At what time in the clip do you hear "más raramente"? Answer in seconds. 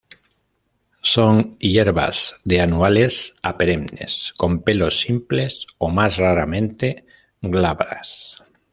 5.89-7.05